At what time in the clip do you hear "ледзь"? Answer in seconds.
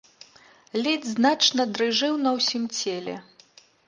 0.83-1.09